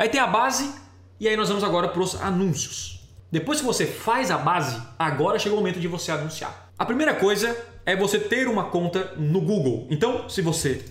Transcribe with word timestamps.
Aí 0.00 0.08
tem 0.08 0.18
a 0.18 0.26
base 0.26 0.72
e 1.20 1.28
aí 1.28 1.36
nós 1.36 1.48
vamos 1.48 1.62
agora 1.62 1.86
para 1.86 2.00
os 2.00 2.14
anúncios. 2.22 3.06
Depois 3.30 3.60
que 3.60 3.66
você 3.66 3.84
faz 3.84 4.30
a 4.30 4.38
base, 4.38 4.80
agora 4.98 5.38
chegou 5.38 5.58
o 5.58 5.60
momento 5.60 5.78
de 5.78 5.86
você 5.86 6.10
anunciar. 6.10 6.72
A 6.78 6.86
primeira 6.86 7.16
coisa 7.16 7.54
é 7.84 7.94
você 7.94 8.18
ter 8.18 8.48
uma 8.48 8.64
conta 8.64 9.12
no 9.18 9.42
Google. 9.42 9.86
Então, 9.90 10.26
se 10.26 10.40
você 10.40 10.82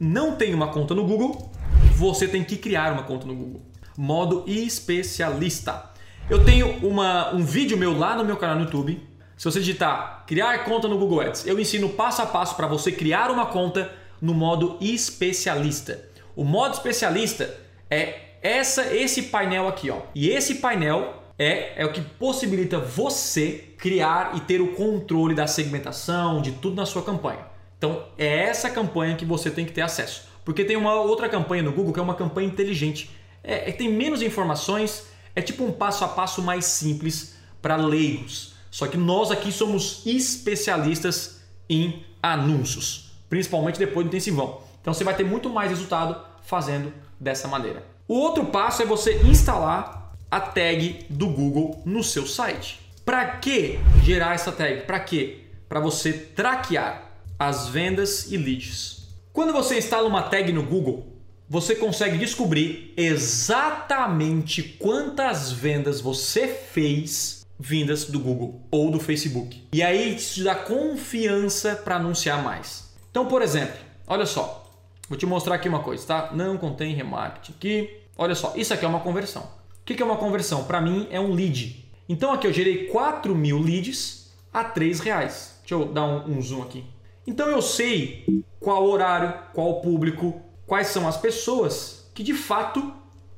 não 0.00 0.34
tem 0.34 0.52
uma 0.54 0.72
conta 0.72 0.92
no 0.92 1.06
Google, 1.06 1.52
você 1.94 2.26
tem 2.26 2.42
que 2.42 2.56
criar 2.56 2.92
uma 2.92 3.04
conta 3.04 3.28
no 3.28 3.36
Google. 3.36 3.62
Modo 3.96 4.42
especialista. 4.48 5.92
Eu 6.28 6.44
tenho 6.44 6.84
uma, 6.84 7.32
um 7.32 7.44
vídeo 7.44 7.78
meu 7.78 7.96
lá 7.96 8.16
no 8.16 8.24
meu 8.24 8.36
canal 8.36 8.56
no 8.56 8.64
YouTube. 8.64 9.08
Se 9.36 9.44
você 9.44 9.60
digitar 9.60 10.24
criar 10.26 10.64
conta 10.64 10.88
no 10.88 10.98
Google 10.98 11.20
Ads, 11.20 11.46
eu 11.46 11.60
ensino 11.60 11.90
passo 11.90 12.20
a 12.20 12.26
passo 12.26 12.56
para 12.56 12.66
você 12.66 12.90
criar 12.90 13.30
uma 13.30 13.46
conta 13.46 13.92
no 14.20 14.34
modo 14.34 14.78
especialista. 14.80 16.10
O 16.34 16.42
modo 16.42 16.74
especialista 16.74 17.56
é 17.88 18.31
essa 18.42 18.94
esse 18.94 19.24
painel 19.24 19.68
aqui, 19.68 19.90
ó. 19.90 20.00
E 20.14 20.28
esse 20.28 20.56
painel 20.56 21.22
é, 21.38 21.82
é 21.82 21.86
o 21.86 21.92
que 21.92 22.00
possibilita 22.00 22.78
você 22.78 23.74
criar 23.78 24.36
e 24.36 24.40
ter 24.40 24.60
o 24.60 24.74
controle 24.74 25.34
da 25.34 25.46
segmentação, 25.46 26.42
de 26.42 26.52
tudo 26.52 26.76
na 26.76 26.86
sua 26.86 27.02
campanha. 27.02 27.46
Então 27.78 28.04
é 28.18 28.44
essa 28.44 28.70
campanha 28.70 29.16
que 29.16 29.24
você 29.24 29.50
tem 29.50 29.64
que 29.64 29.72
ter 29.72 29.82
acesso. 29.82 30.28
Porque 30.44 30.64
tem 30.64 30.76
uma 30.76 30.94
outra 30.94 31.28
campanha 31.28 31.62
no 31.62 31.72
Google 31.72 31.92
que 31.92 32.00
é 32.00 32.02
uma 32.02 32.14
campanha 32.14 32.48
inteligente. 32.48 33.10
É, 33.42 33.70
é 33.70 33.72
tem 33.72 33.92
menos 33.92 34.22
informações, 34.22 35.06
é 35.34 35.40
tipo 35.40 35.64
um 35.64 35.72
passo 35.72 36.04
a 36.04 36.08
passo 36.08 36.42
mais 36.42 36.64
simples 36.64 37.36
para 37.60 37.76
leigos. 37.76 38.54
Só 38.70 38.86
que 38.86 38.96
nós 38.96 39.30
aqui 39.30 39.52
somos 39.52 40.02
especialistas 40.06 41.42
em 41.68 42.04
anúncios, 42.22 43.12
principalmente 43.28 43.78
depois 43.78 44.06
do 44.06 44.08
intensivão. 44.08 44.60
Então 44.80 44.92
você 44.92 45.04
vai 45.04 45.14
ter 45.16 45.24
muito 45.24 45.50
mais 45.50 45.70
resultado 45.70 46.31
fazendo 46.44 46.92
dessa 47.18 47.48
maneira. 47.48 47.84
O 48.08 48.14
outro 48.14 48.46
passo 48.46 48.82
é 48.82 48.86
você 48.86 49.22
instalar 49.22 50.12
a 50.30 50.40
tag 50.40 51.06
do 51.08 51.28
Google 51.28 51.82
no 51.84 52.02
seu 52.02 52.26
site. 52.26 52.80
Para 53.04 53.36
que 53.36 53.78
gerar 54.02 54.34
essa 54.34 54.52
tag? 54.52 54.82
Para 54.82 55.00
quê? 55.00 55.40
Para 55.68 55.80
você 55.80 56.12
traquear 56.12 57.10
as 57.38 57.68
vendas 57.68 58.30
e 58.30 58.36
leads. 58.36 59.08
Quando 59.32 59.52
você 59.52 59.78
instala 59.78 60.06
uma 60.06 60.22
tag 60.22 60.52
no 60.52 60.62
Google, 60.62 61.12
você 61.48 61.74
consegue 61.74 62.16
descobrir 62.16 62.94
exatamente 62.96 64.62
quantas 64.62 65.52
vendas 65.52 66.00
você 66.00 66.48
fez 66.48 67.44
vindas 67.58 68.06
do 68.06 68.18
Google 68.18 68.60
ou 68.70 68.90
do 68.90 68.98
Facebook. 68.98 69.62
E 69.72 69.82
aí 69.82 70.16
isso 70.16 70.34
te 70.34 70.44
dá 70.44 70.54
confiança 70.54 71.76
para 71.76 71.96
anunciar 71.96 72.42
mais. 72.42 72.92
Então, 73.10 73.26
por 73.26 73.42
exemplo, 73.42 73.76
olha 74.06 74.24
só, 74.24 74.61
vou 75.08 75.18
te 75.18 75.26
mostrar 75.26 75.56
aqui 75.56 75.68
uma 75.68 75.80
coisa, 75.80 76.06
tá? 76.06 76.30
Não 76.32 76.56
contém 76.56 76.94
remarketing 76.94 77.52
aqui. 77.52 77.96
Olha 78.16 78.34
só, 78.34 78.52
isso 78.56 78.72
aqui 78.72 78.84
é 78.84 78.88
uma 78.88 79.00
conversão. 79.00 79.42
O 79.80 79.84
que 79.84 80.00
é 80.00 80.04
uma 80.04 80.16
conversão? 80.16 80.64
Para 80.64 80.80
mim 80.80 81.08
é 81.10 81.18
um 81.18 81.32
lead. 81.32 81.84
Então 82.08 82.32
aqui 82.32 82.46
eu 82.46 82.52
gerei 82.52 82.86
4 82.86 83.34
mil 83.34 83.58
leads 83.58 84.32
a 84.52 84.62
3 84.62 85.00
reais. 85.00 85.58
Deixa 85.60 85.74
eu 85.74 85.92
dar 85.92 86.04
um, 86.04 86.38
um 86.38 86.42
zoom 86.42 86.62
aqui. 86.62 86.84
Então 87.26 87.48
eu 87.48 87.62
sei 87.62 88.44
qual 88.60 88.84
horário, 88.84 89.34
qual 89.52 89.80
público, 89.80 90.40
quais 90.66 90.88
são 90.88 91.08
as 91.08 91.16
pessoas 91.16 92.10
que 92.14 92.22
de 92.22 92.34
fato 92.34 92.92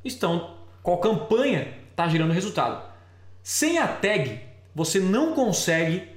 estão, 0.05 0.59
qual 0.83 0.98
campanha 0.98 1.69
está 1.91 2.09
gerando 2.09 2.33
resultado. 2.33 2.83
Sem 3.42 3.79
a 3.79 3.87
tag, 3.87 4.41
você 4.75 4.98
não 4.98 5.35
consegue 5.35 6.09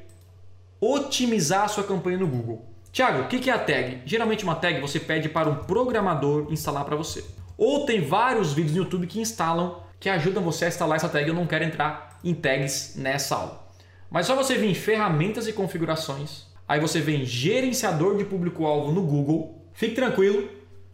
otimizar 0.80 1.66
a 1.66 1.68
sua 1.68 1.84
campanha 1.84 2.18
no 2.18 2.28
Google. 2.28 2.66
Tiago, 2.98 3.22
o 3.22 3.28
que 3.28 3.48
é 3.48 3.54
a 3.54 3.60
tag? 3.60 4.02
Geralmente 4.08 4.44
uma 4.44 4.56
tag 4.56 4.82
você 4.82 5.00
pede 5.00 5.30
para 5.30 5.48
um 5.48 5.58
programador 5.58 6.48
instalar 6.50 6.84
para 6.84 6.96
você. 6.96 7.24
Ou 7.56 7.86
tem 7.86 8.02
vários 8.02 8.54
vídeos 8.54 8.76
no 8.76 8.82
YouTube 8.82 9.06
que 9.06 9.20
instalam, 9.20 9.84
que 10.00 10.10
ajudam 10.10 10.42
você 10.42 10.66
a 10.66 10.68
instalar 10.68 10.96
essa 10.96 11.08
tag. 11.08 11.28
Eu 11.28 11.36
não 11.36 11.46
quero 11.46 11.64
entrar 11.64 12.18
em 12.24 12.34
tags 12.34 12.96
nessa 12.96 13.36
aula. 13.36 13.68
Mas 14.10 14.26
só 14.26 14.36
você 14.36 14.58
vir 14.58 14.72
em 14.72 14.74
ferramentas 14.74 15.48
e 15.48 15.54
configurações, 15.54 16.48
Aí 16.68 16.80
você 16.80 17.00
vem 17.00 17.24
gerenciador 17.24 18.18
de 18.18 18.26
público-alvo 18.26 18.92
no 18.92 19.04
Google. 19.04 19.70
Fique 19.74 19.94
tranquilo, 19.94 20.50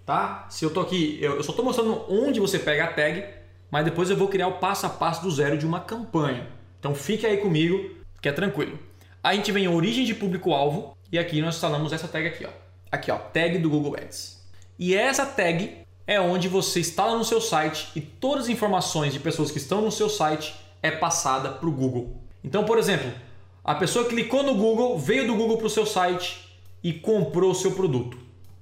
tá? 0.05 0.45
Se 0.49 0.65
eu 0.65 0.71
tô 0.71 0.81
aqui, 0.81 1.17
eu, 1.21 1.41
só 1.41 1.51
estou 1.51 1.63
mostrando 1.63 2.03
onde 2.09 2.37
você 2.37 2.59
pega 2.59 2.83
a 2.83 2.87
tag, 2.87 3.23
mas 3.71 3.85
depois 3.85 4.09
eu 4.09 4.17
vou 4.17 4.27
criar 4.27 4.49
o 4.49 4.59
passo 4.59 4.85
a 4.85 4.89
passo 4.89 5.23
do 5.23 5.31
zero 5.31 5.57
de 5.57 5.65
uma 5.65 5.79
campanha. 5.79 6.49
Então 6.81 6.93
fique 6.93 7.25
aí 7.25 7.37
comigo, 7.37 7.95
que 8.21 8.27
é 8.27 8.33
tranquilo. 8.33 8.77
A 9.23 9.33
gente 9.33 9.53
vem 9.53 9.65
a 9.65 9.71
origem 9.71 10.03
de 10.03 10.13
público-alvo 10.13 10.97
e 11.09 11.17
aqui 11.17 11.41
nós 11.41 11.55
instalamos 11.55 11.93
essa 11.93 12.09
tag 12.09 12.27
aqui, 12.27 12.45
ó. 12.45 12.49
Aqui, 12.91 13.09
ó, 13.09 13.17
tag 13.17 13.57
do 13.57 13.69
Google 13.69 13.95
Ads. 13.95 14.45
E 14.77 14.93
essa 14.93 15.25
tag 15.25 15.77
é 16.05 16.19
onde 16.19 16.49
você 16.49 16.81
instala 16.81 17.17
no 17.17 17.23
seu 17.23 17.39
site 17.39 17.87
e 17.95 18.01
todas 18.01 18.43
as 18.43 18.49
informações 18.49 19.13
de 19.13 19.21
pessoas 19.21 19.49
que 19.49 19.59
estão 19.59 19.79
no 19.79 19.89
seu 19.89 20.09
site 20.09 20.53
é 20.81 20.91
passada 20.91 21.49
para 21.51 21.69
o 21.69 21.71
Google. 21.71 22.21
Então, 22.43 22.65
por 22.65 22.77
exemplo, 22.77 23.09
a 23.63 23.73
pessoa 23.73 24.09
clicou 24.09 24.43
no 24.43 24.55
Google, 24.55 24.99
veio 24.99 25.25
do 25.25 25.35
Google 25.35 25.57
para 25.57 25.67
o 25.67 25.69
seu 25.69 25.85
site 25.85 26.59
e 26.83 26.91
comprou 26.91 27.51
o 27.51 27.55
seu 27.55 27.71
produto. 27.71 28.17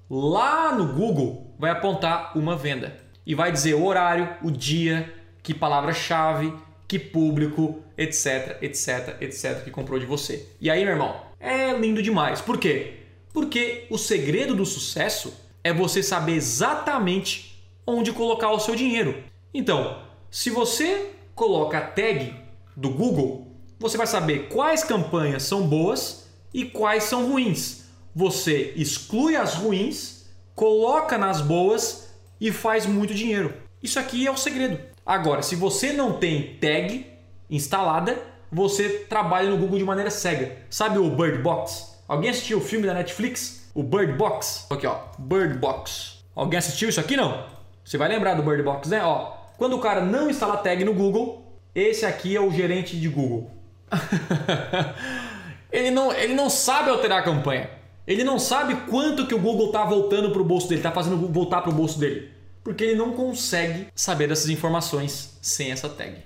Lá 0.08 0.76
no 0.76 0.94
Google 0.94 1.56
vai 1.58 1.72
apontar 1.72 2.38
uma 2.38 2.56
venda 2.56 2.96
e 3.26 3.34
vai 3.34 3.52
dizer 3.52 3.74
o 3.74 3.84
horário, 3.84 4.30
o 4.44 4.52
dia, 4.52 5.12
que 5.42 5.56
palavra-chave, 5.56 6.54
que 6.92 7.00
público, 7.00 7.82
etc, 7.98 8.62
etc, 8.62 9.16
etc, 9.22 9.64
que 9.64 9.72
comprou 9.72 9.98
de 9.98 10.06
você. 10.06 10.46
E 10.60 10.70
aí, 10.70 10.84
meu 10.84 10.92
irmão, 10.92 11.22
é 11.40 11.72
lindo 11.72 12.04
demais. 12.04 12.42
Por 12.42 12.58
quê? 12.58 12.96
Porque 13.32 13.88
o 13.90 13.98
segredo 13.98 14.54
do 14.54 14.66
sucesso 14.66 15.34
é 15.64 15.72
você 15.72 16.04
saber 16.04 16.34
exatamente 16.34 17.64
onde 17.88 18.12
colocar 18.12 18.52
o 18.52 18.60
seu 18.60 18.76
dinheiro. 18.76 19.24
Então, 19.54 20.02
se 20.30 20.50
você 20.50 21.12
coloca 21.34 21.78
a 21.78 21.82
tag 21.82 22.36
do 22.76 22.90
Google 22.90 23.48
você 23.80 23.98
vai 23.98 24.06
saber 24.06 24.50
quais 24.50 24.84
campanhas 24.84 25.44
são 25.44 25.66
boas 25.68 26.28
e 26.54 26.66
quais 26.66 27.06
são 27.06 27.32
ruins. 27.32 27.86
Você 28.14 28.74
exclui 28.76 29.38
as 29.38 29.56
ruins, 29.56 30.26
coloca 30.54 31.18
nas 31.18 31.40
boas 31.40 32.14
e 32.40 32.52
faz 32.52 32.86
muito 32.86 33.16
dinheiro. 33.16 33.54
Isso 33.82 33.98
aqui 33.98 34.28
é 34.28 34.30
o 34.30 34.36
segredo. 34.36 34.91
Agora, 35.12 35.42
se 35.42 35.58
você 35.58 35.92
não 35.92 36.14
tem 36.14 36.56
tag 36.62 37.06
instalada, 37.50 38.18
você 38.50 38.88
trabalha 39.10 39.50
no 39.50 39.58
Google 39.58 39.78
de 39.78 39.84
maneira 39.84 40.10
cega. 40.10 40.60
Sabe 40.70 41.00
o 41.00 41.10
Bird 41.10 41.40
Box? 41.40 41.98
Alguém 42.08 42.30
assistiu 42.30 42.60
o 42.60 42.62
filme 42.62 42.88
da 42.88 42.94
Netflix? 42.94 43.70
O 43.76 43.84
Bird 43.84 44.14
Box? 44.14 44.68
Aqui, 44.70 44.88
ó, 44.88 45.00
Bird 45.20 45.58
Box. 45.58 46.24
Alguém 46.34 46.58
assistiu 46.58 46.88
isso 46.88 47.02
aqui 47.02 47.18
não? 47.18 47.46
Você 47.84 47.98
vai 47.98 48.08
lembrar 48.08 48.36
do 48.36 48.42
Bird 48.42 48.64
Box, 48.64 48.88
né? 48.88 49.04
Ó, 49.04 49.34
quando 49.58 49.76
o 49.76 49.80
cara 49.80 50.00
não 50.00 50.30
instala 50.30 50.56
tag 50.56 50.82
no 50.86 50.94
Google, 50.94 51.60
esse 51.76 52.06
aqui 52.06 52.34
é 52.34 52.40
o 52.40 52.50
gerente 52.50 52.98
de 52.98 53.10
Google. 53.10 53.52
ele, 55.70 55.92
não, 55.92 56.14
ele 56.14 56.36
não 56.36 56.50
sabe 56.50 56.90
alterar 56.90 57.20
a 57.20 57.24
campanha. 57.24 57.70
Ele 58.08 58.24
não 58.24 58.40
sabe 58.40 58.76
quanto 58.90 59.28
que 59.28 59.36
o 59.36 59.40
Google 59.40 59.66
está 59.66 59.84
voltando 59.84 60.32
para 60.32 60.42
o 60.42 60.46
bolso 60.46 60.70
dele, 60.70 60.80
está 60.80 60.92
fazendo 60.94 61.18
voltar 61.28 61.60
para 61.60 61.70
o 61.70 61.76
bolso 61.76 62.00
dele. 62.00 62.40
Porque 62.64 62.84
ele 62.84 62.96
não 62.96 63.14
consegue 63.14 63.88
saber 63.96 64.28
dessas 64.28 64.50
informações 64.50 65.38
sem 65.42 65.72
essa 65.72 65.90
tag. 65.90 66.24